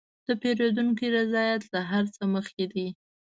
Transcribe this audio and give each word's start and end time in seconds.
د 0.27 0.29
پیرودونکي 0.41 1.07
رضایت 1.17 1.63
له 1.73 1.81
هر 1.89 2.05
څه 2.15 2.23
مخکې 2.35 2.65
دی. 2.73 2.87